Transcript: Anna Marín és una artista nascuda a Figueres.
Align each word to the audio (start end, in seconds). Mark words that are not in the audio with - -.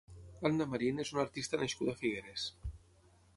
Anna 0.49 0.65
Marín 0.71 1.03
és 1.03 1.11
una 1.15 1.21
artista 1.25 1.61
nascuda 1.65 1.95
a 1.97 2.01
Figueres. 2.01 2.47